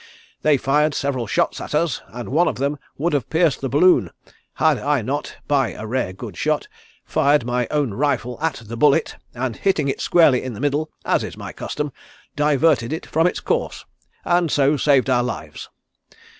They 0.41 0.57
fired 0.57 0.95
several 0.95 1.27
shots 1.27 1.61
at 1.61 1.75
us, 1.75 2.01
and 2.07 2.29
one 2.29 2.47
of 2.47 2.55
them 2.55 2.79
would 2.97 3.13
have 3.13 3.29
pierced 3.29 3.61
the 3.61 3.69
balloon 3.69 4.09
had 4.55 4.79
I 4.79 5.03
not, 5.03 5.37
by 5.47 5.73
a 5.73 5.85
rare 5.85 6.11
good 6.11 6.35
shot, 6.35 6.67
fired 7.05 7.45
my 7.45 7.67
own 7.69 7.93
rifle 7.93 8.39
at 8.41 8.63
the 8.65 8.75
bullet, 8.75 9.17
and 9.35 9.57
hitting 9.57 9.87
it 9.89 10.01
squarely 10.01 10.41
in 10.41 10.53
the 10.53 10.59
middle, 10.59 10.89
as 11.05 11.23
is 11.23 11.37
my 11.37 11.53
custom, 11.53 11.91
diverted 12.35 12.91
it 12.91 13.05
from 13.05 13.27
its 13.27 13.39
course, 13.39 13.85
and 14.25 14.49
so 14.49 14.75
saved 14.75 15.07
our 15.07 15.21
lives. 15.21 15.69